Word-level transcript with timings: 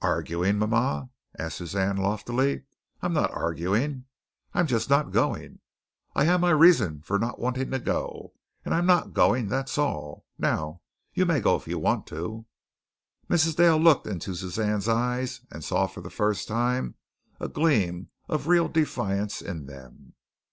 "Arguing, 0.00 0.58
mama?" 0.58 1.10
asked 1.36 1.56
Suzanne 1.56 1.96
loftily. 1.96 2.62
"I'm 3.00 3.12
not 3.12 3.32
arguing. 3.32 4.04
I'm 4.54 4.68
just 4.68 4.88
not 4.88 5.10
going. 5.10 5.58
I 6.14 6.22
have 6.22 6.40
my 6.40 6.50
reasons 6.52 7.04
for 7.04 7.18
not 7.18 7.40
wanting 7.40 7.72
to 7.72 7.80
go, 7.80 8.32
and 8.64 8.74
I'm 8.74 8.86
not 8.86 9.12
going, 9.12 9.48
that's 9.48 9.76
all! 9.78 10.24
Now 10.38 10.82
you 11.14 11.26
may 11.26 11.40
go 11.40 11.56
if 11.56 11.66
you 11.66 11.80
want 11.80 12.06
to." 12.14 12.46
Mrs. 13.28 13.56
Dale 13.56 13.76
looked 13.76 14.06
into 14.06 14.36
Suzanne's 14.36 14.86
eyes 14.86 15.40
and 15.50 15.64
saw 15.64 15.88
for 15.88 16.00
the 16.00 16.10
first 16.10 16.46
time 16.46 16.94
a 17.40 17.48
gleam 17.48 18.08
of 18.28 18.46
real 18.46 18.68
defiance 18.68 19.42
in 19.42 19.66
them. 19.66 20.14